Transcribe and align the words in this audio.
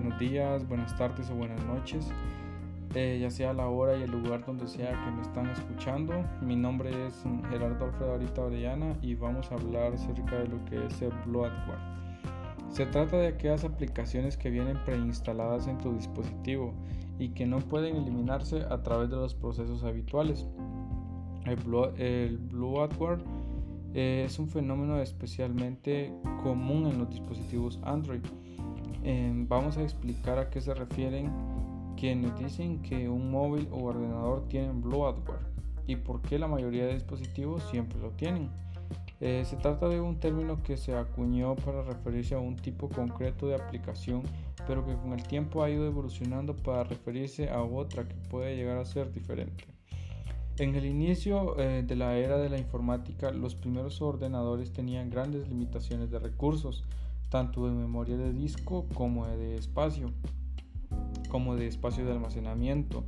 buenos 0.00 0.20
días, 0.20 0.68
buenas 0.68 0.96
tardes 0.96 1.28
o 1.28 1.34
buenas 1.34 1.60
noches, 1.66 2.06
eh, 2.94 3.18
ya 3.20 3.32
sea 3.32 3.52
la 3.52 3.66
hora 3.66 3.96
y 3.96 4.02
el 4.02 4.12
lugar 4.12 4.46
donde 4.46 4.68
sea 4.68 4.92
que 4.92 5.10
me 5.10 5.22
están 5.22 5.50
escuchando. 5.50 6.24
Mi 6.40 6.54
nombre 6.54 6.90
es 7.06 7.24
Gerardo 7.50 7.86
Alfredo 7.86 8.14
Arita 8.14 8.42
Orellana 8.42 8.96
y 9.02 9.16
vamos 9.16 9.50
a 9.50 9.56
hablar 9.56 9.94
acerca 9.94 10.38
de 10.38 10.46
lo 10.46 10.64
que 10.66 10.86
es 10.86 11.02
el 11.02 11.10
bloatware. 11.26 11.80
Se 12.70 12.86
trata 12.86 13.16
de 13.16 13.26
aquellas 13.26 13.64
aplicaciones 13.64 14.36
que 14.36 14.50
vienen 14.50 14.78
preinstaladas 14.84 15.66
en 15.66 15.78
tu 15.78 15.92
dispositivo 15.92 16.74
y 17.18 17.30
que 17.30 17.46
no 17.46 17.58
pueden 17.58 17.96
eliminarse 17.96 18.60
a 18.70 18.80
través 18.84 19.10
de 19.10 19.16
los 19.16 19.34
procesos 19.34 19.82
habituales. 19.82 20.46
El, 21.44 22.38
bloatware 22.38 23.18
eh, 23.94 24.22
es 24.26 24.38
un 24.38 24.48
fenómeno 24.48 25.00
especialmente 25.00 26.14
común 26.44 26.86
en 26.86 26.98
los 26.98 27.10
dispositivos 27.10 27.80
Android 27.82 28.20
Em, 29.04 29.46
vamos 29.46 29.76
a 29.78 29.82
explicar 29.82 30.38
a 30.38 30.50
qué 30.50 30.60
se 30.60 30.74
refieren 30.74 31.30
quienes 31.96 32.36
dicen 32.38 32.80
que 32.82 33.08
un 33.08 33.30
móvil 33.30 33.68
o 33.72 33.84
ordenador 33.84 34.46
tienen 34.48 34.80
bloatware 34.80 35.40
y 35.86 35.96
por 35.96 36.20
qué 36.22 36.38
la 36.38 36.46
mayoría 36.46 36.86
de 36.86 36.94
dispositivos 36.94 37.62
siempre 37.70 37.98
lo 37.98 38.10
tienen. 38.10 38.50
Eh, 39.20 39.42
se 39.44 39.56
trata 39.56 39.88
de 39.88 40.00
un 40.00 40.20
término 40.20 40.62
que 40.62 40.76
se 40.76 40.94
acuñó 40.94 41.56
para 41.56 41.82
referirse 41.82 42.34
a 42.36 42.38
un 42.38 42.54
tipo 42.54 42.88
concreto 42.88 43.48
de 43.48 43.56
aplicación, 43.56 44.22
pero 44.66 44.86
que 44.86 44.94
con 44.94 45.12
el 45.12 45.22
tiempo 45.24 45.62
ha 45.62 45.70
ido 45.70 45.86
evolucionando 45.86 46.54
para 46.54 46.84
referirse 46.84 47.50
a 47.50 47.62
otra 47.62 48.06
que 48.06 48.14
puede 48.30 48.54
llegar 48.54 48.78
a 48.78 48.84
ser 48.84 49.10
diferente. 49.10 49.77
En 50.58 50.74
el 50.74 50.86
inicio 50.86 51.56
eh, 51.60 51.84
de 51.86 51.94
la 51.94 52.16
era 52.16 52.36
de 52.36 52.48
la 52.48 52.58
informática, 52.58 53.30
los 53.30 53.54
primeros 53.54 54.02
ordenadores 54.02 54.72
tenían 54.72 55.08
grandes 55.08 55.46
limitaciones 55.48 56.10
de 56.10 56.18
recursos, 56.18 56.84
tanto 57.28 57.66
de 57.66 57.72
memoria 57.72 58.16
de 58.16 58.32
disco 58.32 58.86
como 58.94 59.24
de 59.28 59.54
espacio, 59.54 60.10
como 61.28 61.54
de 61.54 61.68
espacio 61.68 62.04
de 62.04 62.10
almacenamiento. 62.10 63.04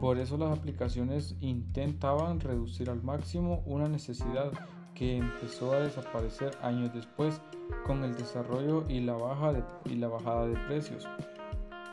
Por 0.00 0.18
eso 0.18 0.38
las 0.38 0.56
aplicaciones 0.56 1.34
intentaban 1.40 2.38
reducir 2.38 2.88
al 2.88 3.02
máximo 3.02 3.64
una 3.66 3.88
necesidad 3.88 4.52
que 4.94 5.16
empezó 5.16 5.72
a 5.72 5.80
desaparecer 5.80 6.56
años 6.62 6.94
después 6.94 7.40
con 7.84 8.04
el 8.04 8.14
desarrollo 8.14 8.84
y 8.88 9.00
la, 9.00 9.14
baja 9.14 9.52
y 9.86 9.96
la 9.96 10.06
bajada 10.06 10.46
de 10.46 10.56
precios 10.68 11.08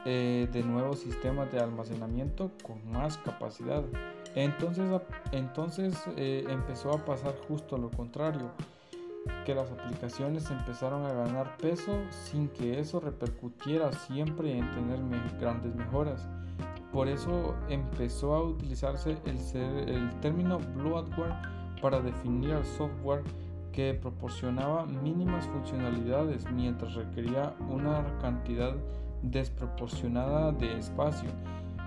eh, 0.06 0.48
de 0.54 0.64
nuevos 0.64 1.00
sistemas 1.00 1.52
de 1.52 1.60
almacenamiento 1.60 2.52
con 2.62 2.92
más 2.92 3.18
capacidad. 3.18 3.84
Entonces, 4.36 4.90
entonces 5.32 5.96
eh, 6.18 6.46
empezó 6.50 6.92
a 6.94 7.06
pasar 7.06 7.36
justo 7.48 7.78
lo 7.78 7.92
contrario 7.92 8.52
que 9.46 9.56
las 9.56 9.72
aplicaciones 9.72 10.50
empezaron 10.50 11.06
a 11.06 11.14
ganar 11.14 11.56
peso 11.58 11.98
sin 12.10 12.50
que 12.50 12.80
eso 12.80 13.00
repercutiera 13.00 13.92
siempre 13.94 14.58
en 14.58 14.70
tener 14.72 15.00
grandes 15.40 15.76
mejoras. 15.76 16.28
Por 16.92 17.08
eso 17.08 17.56
empezó 17.70 18.36
a 18.36 18.44
utilizarse 18.44 19.18
el, 19.26 19.90
el 19.90 20.10
término 20.20 20.60
bloatware 20.76 21.34
para 21.82 22.02
definir 22.02 22.54
al 22.54 22.66
software 22.66 23.24
que 23.72 23.94
proporcionaba 23.94 24.86
mínimas 24.86 25.48
funcionalidades 25.48 26.50
mientras 26.52 26.94
requería 26.94 27.54
una 27.70 28.06
cantidad 28.20 28.76
desproporcionada 29.24 30.52
de 30.52 30.78
espacio 30.78 31.30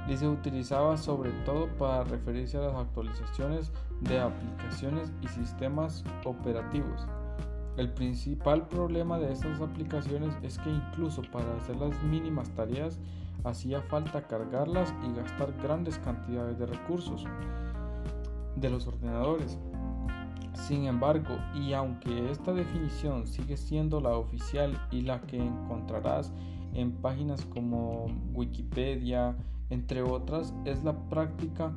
y 0.09 0.17
se 0.17 0.29
utilizaba 0.29 0.97
sobre 0.97 1.31
todo 1.45 1.69
para 1.79 2.05
referirse 2.05 2.57
a 2.59 2.63
las 2.63 2.75
actualizaciones 2.75 3.73
de 4.03 4.21
aplicaciones 4.21 5.13
y 5.23 5.29
sistemas 5.29 6.05
operativos. 6.25 7.07
El 7.77 7.93
principal 7.93 8.69
problema 8.69 9.19
de 9.19 9.33
estas 9.33 9.61
aplicaciones 9.61 10.35
es 10.43 10.59
que 10.59 10.71
incluso 10.71 11.23
para 11.31 11.57
hacer 11.57 11.77
las 11.77 12.03
mínimas 12.05 12.49
tareas 12.51 12.99
hacía 13.45 13.83
falta 13.83 14.27
cargarlas 14.27 14.95
y 15.05 15.15
gastar 15.15 15.53
grandes 15.63 15.99
cantidades 15.99 16.59
de 16.59 16.67
recursos 16.67 17.25
de 18.57 18.71
los 18.71 18.87
ordenadores. 18.87 19.59
Sin 20.55 20.87
embargo, 20.87 21.37
y 21.55 21.75
aunque 21.75 22.31
esta 22.31 22.53
definición 22.53 23.27
sigue 23.27 23.59
siendo 23.59 24.01
la 24.01 24.17
oficial 24.17 24.81
y 24.91 25.03
la 25.03 25.21
que 25.21 25.37
encontrarás 25.37 26.33
en 26.73 26.93
páginas 26.93 27.45
como 27.45 28.07
Wikipedia, 28.33 29.37
entre 29.71 30.03
otras, 30.03 30.55
es 30.65 30.83
la 30.85 31.09
práctica 31.09 31.75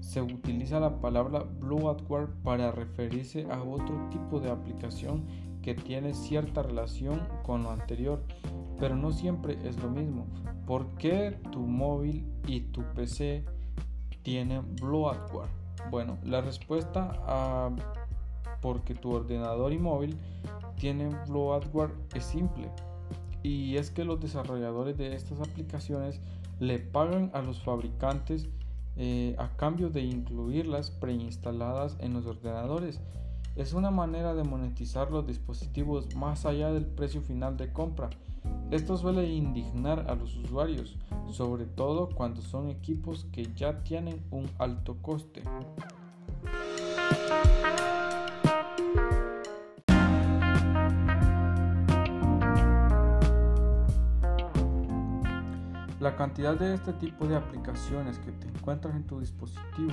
se 0.00 0.22
utiliza 0.22 0.80
la 0.80 1.00
palabra 1.00 1.44
bloatware 1.60 2.28
para 2.42 2.70
referirse 2.70 3.46
a 3.50 3.62
otro 3.62 4.08
tipo 4.10 4.40
de 4.40 4.50
aplicación 4.50 5.24
que 5.62 5.74
tiene 5.74 6.14
cierta 6.14 6.62
relación 6.62 7.20
con 7.44 7.64
lo 7.64 7.70
anterior, 7.70 8.22
pero 8.78 8.96
no 8.96 9.10
siempre 9.12 9.58
es 9.68 9.76
lo 9.82 9.90
mismo. 9.90 10.26
¿Por 10.66 10.86
qué 10.96 11.38
tu 11.50 11.60
móvil 11.60 12.24
y 12.46 12.60
tu 12.60 12.82
PC 12.94 13.44
tienen 14.22 14.76
bloatware? 14.76 15.50
Bueno, 15.90 16.18
la 16.24 16.40
respuesta 16.40 17.12
a 17.26 17.70
porque 18.60 18.94
tu 18.94 19.12
ordenador 19.12 19.72
y 19.72 19.78
móvil 19.78 20.16
tienen 20.76 21.16
bloatware 21.26 21.92
es 22.14 22.24
simple 22.24 22.68
y 23.42 23.76
es 23.76 23.90
que 23.90 24.04
los 24.04 24.20
desarrolladores 24.20 24.96
de 24.96 25.14
estas 25.14 25.40
aplicaciones 25.40 26.20
le 26.60 26.78
pagan 26.78 27.30
a 27.34 27.42
los 27.42 27.62
fabricantes 27.62 28.48
eh, 28.96 29.36
a 29.38 29.56
cambio 29.56 29.90
de 29.90 30.02
incluirlas 30.02 30.90
preinstaladas 30.90 31.96
en 32.00 32.14
los 32.14 32.26
ordenadores. 32.26 33.00
Es 33.54 33.72
una 33.72 33.90
manera 33.90 34.34
de 34.34 34.44
monetizar 34.44 35.10
los 35.10 35.26
dispositivos 35.26 36.14
más 36.16 36.46
allá 36.46 36.72
del 36.72 36.86
precio 36.86 37.20
final 37.20 37.56
de 37.56 37.72
compra. 37.72 38.10
Esto 38.70 38.96
suele 38.96 39.28
indignar 39.28 40.10
a 40.10 40.14
los 40.14 40.36
usuarios, 40.36 40.96
sobre 41.30 41.66
todo 41.66 42.08
cuando 42.08 42.42
son 42.42 42.70
equipos 42.70 43.26
que 43.32 43.52
ya 43.54 43.82
tienen 43.82 44.24
un 44.30 44.48
alto 44.58 44.96
coste. 45.00 45.42
La 56.08 56.16
cantidad 56.16 56.58
de 56.58 56.72
este 56.72 56.94
tipo 56.94 57.26
de 57.26 57.36
aplicaciones 57.36 58.18
que 58.20 58.32
te 58.32 58.48
encuentras 58.48 58.96
en 58.96 59.04
tu 59.04 59.20
dispositivo 59.20 59.92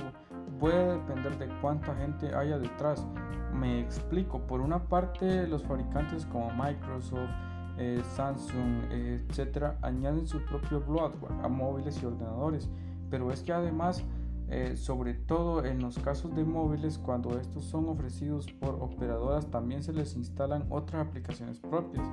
puede 0.58 0.94
depender 0.94 1.36
de 1.36 1.46
cuánta 1.60 1.94
gente 1.94 2.34
haya 2.34 2.58
detrás. 2.58 3.06
Me 3.52 3.80
explico, 3.80 4.40
por 4.46 4.62
una 4.62 4.82
parte 4.82 5.46
los 5.46 5.62
fabricantes 5.62 6.24
como 6.24 6.50
Microsoft, 6.52 7.28
eh, 7.76 8.02
Samsung, 8.14 8.90
etcétera, 8.90 9.76
añaden 9.82 10.26
su 10.26 10.42
propio 10.46 10.80
bloatware 10.80 11.34
a 11.44 11.48
móviles 11.48 12.02
y 12.02 12.06
ordenadores, 12.06 12.70
pero 13.10 13.30
es 13.30 13.42
que 13.42 13.52
además 13.52 14.02
eh, 14.48 14.76
sobre 14.76 15.14
todo 15.14 15.64
en 15.64 15.80
los 15.80 15.98
casos 15.98 16.34
de 16.36 16.44
móviles 16.44 16.98
cuando 16.98 17.38
estos 17.38 17.64
son 17.64 17.88
ofrecidos 17.88 18.46
por 18.52 18.76
operadoras 18.80 19.50
también 19.50 19.82
se 19.82 19.92
les 19.92 20.14
instalan 20.14 20.66
otras 20.70 21.06
aplicaciones 21.06 21.58
propias. 21.58 22.06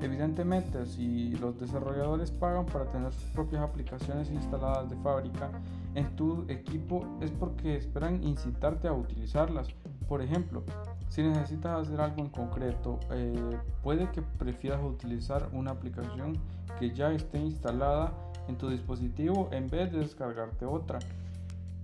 Evidentemente 0.00 0.86
si 0.86 1.30
los 1.32 1.58
desarrolladores 1.58 2.30
pagan 2.30 2.66
para 2.66 2.86
tener 2.86 3.12
sus 3.12 3.28
propias 3.30 3.62
aplicaciones 3.62 4.30
instaladas 4.30 4.88
de 4.88 4.96
fábrica 4.96 5.50
en 5.94 6.16
tu 6.16 6.44
equipo 6.48 7.06
es 7.20 7.30
porque 7.30 7.76
esperan 7.76 8.22
incitarte 8.22 8.88
a 8.88 8.92
utilizarlas. 8.92 9.68
Por 10.08 10.22
ejemplo, 10.22 10.62
si 11.08 11.22
necesitas 11.22 11.82
hacer 11.82 12.00
algo 12.00 12.22
en 12.22 12.28
concreto, 12.28 12.98
eh, 13.10 13.58
puede 13.82 14.10
que 14.10 14.22
prefieras 14.22 14.82
utilizar 14.82 15.48
una 15.52 15.70
aplicación 15.70 16.38
que 16.78 16.90
ya 16.90 17.12
esté 17.12 17.38
instalada 17.38 18.12
en 18.48 18.56
tu 18.56 18.68
dispositivo 18.68 19.48
en 19.52 19.68
vez 19.68 19.92
de 19.92 19.98
descargarte 19.98 20.64
otra. 20.64 20.98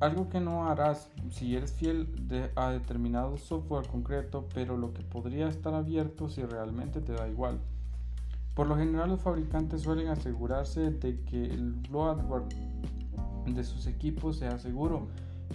Algo 0.00 0.30
que 0.30 0.40
no 0.40 0.66
harás 0.66 1.10
si 1.30 1.54
eres 1.56 1.72
fiel 1.72 2.08
a 2.56 2.70
determinado 2.70 3.36
software 3.36 3.86
concreto, 3.86 4.48
pero 4.54 4.78
lo 4.78 4.94
que 4.94 5.02
podría 5.02 5.48
estar 5.48 5.74
abierto 5.74 6.30
si 6.30 6.42
realmente 6.42 7.02
te 7.02 7.12
da 7.12 7.28
igual. 7.28 7.60
Por 8.54 8.66
lo 8.66 8.76
general 8.76 9.10
los 9.10 9.20
fabricantes 9.20 9.82
suelen 9.82 10.08
asegurarse 10.08 10.90
de 10.90 11.20
que 11.24 11.44
el 11.44 11.72
bloatware 11.72 12.44
de 13.46 13.62
sus 13.62 13.86
equipos 13.86 14.38
sea 14.38 14.58
seguro, 14.58 15.06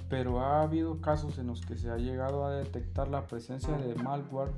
pero 0.09 0.39
ha 0.39 0.61
habido 0.61 1.01
casos 1.01 1.39
en 1.39 1.47
los 1.47 1.61
que 1.61 1.75
se 1.75 1.89
ha 1.89 1.97
llegado 1.97 2.45
a 2.45 2.51
detectar 2.51 3.07
la 3.07 3.25
presencia 3.25 3.75
de 3.77 3.95
malware 3.95 4.51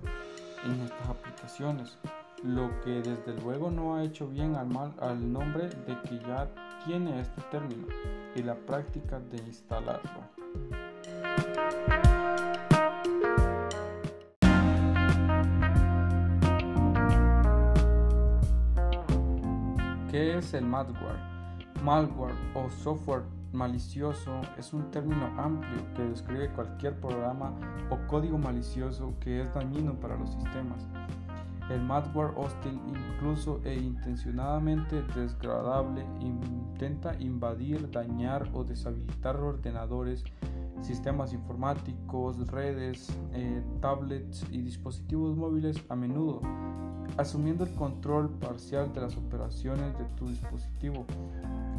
en 0.65 0.81
estas 0.81 1.09
aplicaciones, 1.09 1.97
lo 2.43 2.69
que 2.81 3.01
desde 3.01 3.33
luego 3.41 3.71
no 3.71 3.95
ha 3.95 4.03
hecho 4.03 4.27
bien 4.27 4.55
al, 4.55 4.69
al 4.99 5.31
nombre 5.31 5.69
de 5.69 5.97
que 6.03 6.19
ya 6.19 6.47
tiene 6.85 7.19
este 7.19 7.41
término 7.51 7.87
y 8.35 8.43
la 8.43 8.55
práctica 8.55 9.19
de 9.19 9.37
instalarlo. 9.37 10.21
¿Qué 20.11 20.37
es 20.37 20.53
el 20.53 20.65
malware? 20.65 21.19
Malware 21.83 22.35
o 22.55 22.69
software 22.69 23.23
malicioso 23.51 24.41
es 24.57 24.73
un 24.73 24.89
término 24.91 25.25
amplio 25.37 25.93
que 25.95 26.03
describe 26.03 26.49
cualquier 26.49 26.99
programa 26.99 27.53
o 27.89 27.97
código 28.07 28.37
malicioso 28.37 29.13
que 29.19 29.41
es 29.41 29.53
dañino 29.53 29.93
para 29.99 30.15
los 30.15 30.31
sistemas. 30.31 30.87
El 31.69 31.81
malware 31.81 32.33
hostil, 32.37 32.79
incluso 32.87 33.59
e 33.65 33.75
intencionadamente 33.75 35.01
desagradable, 35.15 36.05
intenta 36.21 37.13
invadir, 37.19 37.91
dañar 37.91 38.49
o 38.53 38.63
deshabilitar 38.63 39.35
ordenadores, 39.35 40.23
sistemas 40.81 41.33
informáticos, 41.33 42.47
redes, 42.47 43.09
eh, 43.33 43.61
tablets 43.81 44.45
y 44.49 44.61
dispositivos 44.61 45.35
móviles 45.35 45.83
a 45.89 45.95
menudo, 45.95 46.41
asumiendo 47.17 47.65
el 47.65 47.73
control 47.73 48.29
parcial 48.29 48.93
de 48.93 49.01
las 49.01 49.17
operaciones 49.17 49.97
de 49.97 50.05
tu 50.15 50.27
dispositivo. 50.27 51.05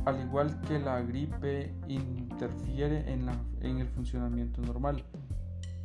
Al 0.04 0.20
igual 0.20 0.60
que 0.62 0.78
la 0.78 1.00
gripe 1.00 1.74
interfiere 1.86 3.10
en, 3.10 3.28
en 3.60 3.78
el 3.78 3.88
funcionamiento 3.88 4.60
normal. 4.60 5.02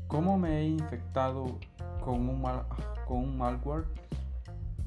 ¿Cómo 0.07 0.37
me 0.37 0.59
he 0.59 0.67
infectado 0.67 1.57
con 2.03 2.29
un, 2.29 2.45
con 3.05 3.17
un 3.17 3.37
malware? 3.37 3.85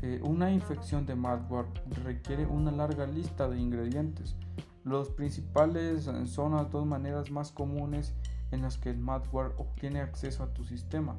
Eh, 0.03 0.21
una 0.23 0.53
infección 0.53 1.07
de 1.07 1.15
malware 1.15 1.67
requiere 2.05 2.47
una 2.47 2.71
larga 2.71 3.07
lista 3.07 3.49
de 3.49 3.59
ingredientes. 3.59 4.37
Los 4.85 5.09
principales 5.11 6.09
son 6.27 6.53
las 6.53 6.71
dos 6.71 6.87
maneras 6.87 7.31
más 7.31 7.51
comunes 7.51 8.15
en 8.51 8.63
las 8.63 8.79
que 8.79 8.91
el 8.91 8.99
malware 8.99 9.53
obtiene 9.57 10.01
acceso 10.01 10.43
a 10.43 10.53
tu 10.53 10.65
sistema. 10.65 11.17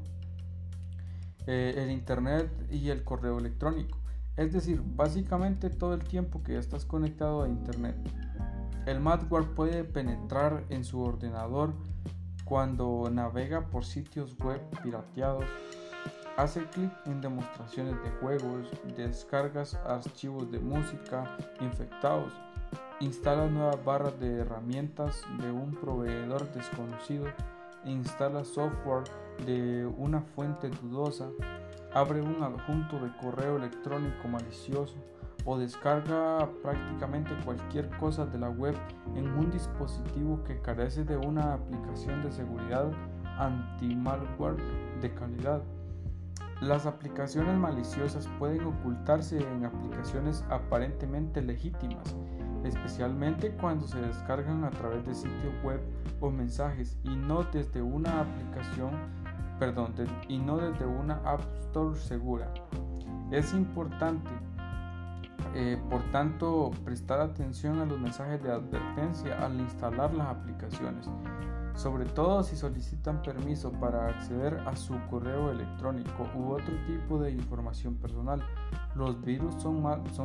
Eh, 1.48 1.76
el 1.78 1.92
internet 1.92 2.52
y 2.72 2.90
el 2.90 3.04
correo 3.04 3.38
electrónico. 3.40 3.98
Es 4.36 4.54
decir, 4.54 4.82
básicamente 4.86 5.70
todo 5.70 5.94
el 5.94 6.04
tiempo 6.04 6.44
que 6.44 6.58
estás 6.58 6.86
conectado 6.86 7.44
a 7.44 7.50
internet. 7.50 7.96
El 8.86 9.00
malware 9.00 9.54
puede 9.54 9.84
penetrar 9.84 10.64
en 10.70 10.84
su 10.84 11.02
ordenador 11.02 11.74
cuando 12.46 13.10
navega 13.12 13.68
por 13.70 13.84
sitios 13.84 14.38
web 14.38 14.62
pirateados, 14.82 15.44
hace 16.38 16.64
clic 16.68 16.92
en 17.06 17.20
demostraciones 17.20 17.96
de 18.04 18.12
juegos, 18.22 18.70
descargas 18.96 19.76
archivos 19.86 20.50
de 20.52 20.60
música 20.60 21.36
infectados, 21.60 22.32
instala 23.00 23.48
nuevas 23.48 23.84
barras 23.84 24.20
de 24.20 24.40
herramientas 24.40 25.24
de 25.42 25.52
un 25.52 25.76
proveedor 25.76 26.52
desconocido, 26.54 27.26
instala 27.86 28.46
software 28.46 29.04
de 29.46 29.86
una 29.98 30.22
fuente 30.22 30.70
dudosa, 30.70 31.28
abre 31.94 32.22
un 32.22 32.42
adjunto 32.44 33.00
de 33.00 33.12
correo 33.18 33.58
electrónico 33.58 34.28
malicioso, 34.28 34.96
o 35.46 35.58
descarga 35.58 36.50
prácticamente 36.62 37.32
cualquier 37.46 37.90
cosa 37.98 38.26
de 38.26 38.38
la 38.38 38.50
web 38.50 38.76
en 39.16 39.28
un 39.30 39.50
dispositivo 39.50 40.44
que 40.44 40.62
carece 40.62 41.06
de 41.06 41.16
una 41.16 41.54
aplicación 41.54 42.22
de 42.22 42.32
seguridad 42.34 42.92
anti-malware 43.38 44.58
de 45.02 45.14
calidad. 45.14 45.64
Las 46.62 46.86
aplicaciones 46.86 47.56
maliciosas 47.56 48.28
pueden 48.40 48.64
ocultarse 48.64 49.38
en 49.38 49.66
aplicaciones 49.66 50.44
aparentemente 50.50 51.42
legítimas, 51.42 52.16
especialmente 52.64 53.52
cuando 53.52 53.88
se 53.88 54.02
descargan 54.02 54.64
a 54.64 54.72
través 54.72 55.06
de 55.06 55.14
sitios 55.14 55.54
web 55.64 55.80
o 56.20 56.32
mensajes 56.32 56.98
y 57.04 57.16
no 57.16 57.44
desde 57.44 57.82
una 57.82 58.22
aplicación, 58.22 58.92
perdón, 59.60 59.94
y 60.28 60.40
no 60.40 60.58
desde 60.58 60.86
una 60.86 61.22
App 61.26 61.42
Store 61.60 61.96
segura. 61.96 62.52
Es 63.32 63.54
importante 63.54 64.32
eh, 65.54 65.78
por 65.90 66.02
tanto, 66.12 66.72
prestar 66.84 67.20
atención 67.20 67.80
a 67.80 67.86
los 67.86 68.00
mensajes 68.00 68.42
de 68.44 68.52
advertencia 68.52 69.44
al 69.44 69.60
instalar 69.60 70.14
las 70.14 70.28
aplicaciones, 70.28 71.10
sobre 71.78 72.06
todo 72.06 72.42
si 72.44 72.56
solicitan 72.56 73.22
permiso 73.22 73.72
para 73.72 74.10
acceder 74.10 74.56
a 74.66 74.76
su 74.76 74.96
correo 75.12 75.52
electrónico 75.52 76.28
u 76.36 76.54
otro 76.54 76.74
tipo 76.88 77.20
de 77.20 77.32
información 77.32 77.96
personal. 77.96 78.42
Los 78.96 79.22
virus 79.22 79.62
son, 79.62 79.84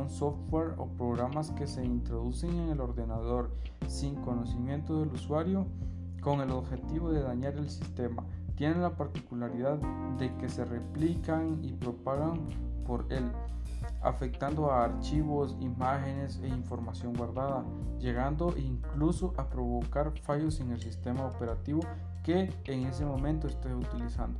software 0.09 0.73
o 0.77 0.87
programas 0.87 1.51
que 1.51 1.67
se 1.67 1.85
introducen 1.85 2.57
en 2.57 2.69
el 2.69 2.81
ordenador 2.81 3.51
sin 3.87 4.15
conocimiento 4.15 4.99
del 4.99 5.09
usuario 5.09 5.67
con 6.21 6.41
el 6.41 6.49
objetivo 6.49 7.11
de 7.11 7.21
dañar 7.21 7.53
el 7.53 7.69
sistema. 7.69 8.25
Tienen 8.55 8.81
la 8.81 8.97
particularidad 8.97 9.77
de 10.17 10.35
que 10.37 10.49
se 10.49 10.65
replican 10.65 11.63
y 11.63 11.73
propagan 11.73 12.49
por 12.85 13.05
él 13.11 13.31
afectando 14.01 14.71
a 14.71 14.85
archivos, 14.85 15.55
imágenes 15.59 16.39
e 16.43 16.47
información 16.47 17.13
guardada, 17.13 17.63
llegando 17.99 18.53
incluso 18.57 19.33
a 19.37 19.49
provocar 19.49 20.11
fallos 20.21 20.59
en 20.59 20.71
el 20.71 20.81
sistema 20.81 21.25
operativo 21.25 21.81
que 22.23 22.53
en 22.65 22.87
ese 22.87 23.05
momento 23.05 23.47
esté 23.47 23.73
utilizando. 23.73 24.39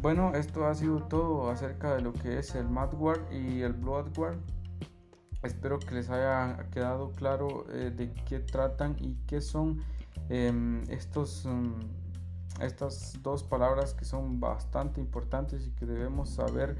Bueno, 0.00 0.34
esto 0.34 0.66
ha 0.66 0.74
sido 0.74 1.00
todo 1.00 1.50
acerca 1.50 1.94
de 1.94 2.02
lo 2.02 2.12
que 2.12 2.38
es 2.38 2.54
el 2.54 2.68
malware 2.68 3.26
y 3.32 3.62
el 3.62 3.72
bloodware. 3.72 4.38
Espero 5.42 5.78
que 5.78 5.94
les 5.94 6.10
haya 6.10 6.68
quedado 6.70 7.12
claro 7.12 7.64
eh, 7.72 7.90
de 7.94 8.12
qué 8.12 8.40
tratan 8.40 8.96
y 9.00 9.14
qué 9.26 9.40
son 9.40 9.80
em, 10.28 10.82
estos, 10.90 11.46
mm, 11.46 12.62
estas 12.62 13.18
dos 13.22 13.42
palabras 13.42 13.94
que 13.94 14.04
son 14.04 14.38
bastante 14.38 15.00
importantes 15.00 15.66
y 15.66 15.70
que 15.70 15.86
debemos 15.86 16.30
saber 16.30 16.76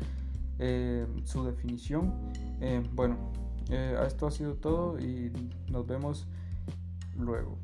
eh, 0.58 1.06
su 1.24 1.44
definición. 1.44 2.32
Eh, 2.60 2.82
bueno, 2.92 3.16
eh, 3.70 3.98
esto 4.06 4.26
ha 4.26 4.30
sido 4.30 4.54
todo 4.54 4.98
y 4.98 5.32
nos 5.70 5.86
vemos 5.86 6.26
luego. 7.16 7.58